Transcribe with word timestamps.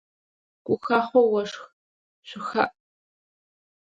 Гухахъо 0.65 1.21
ошх, 1.39 1.61
шъухаӏ! 2.27 2.73